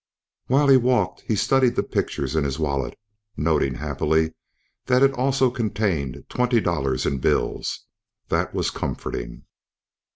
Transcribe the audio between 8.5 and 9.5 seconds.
was comforting.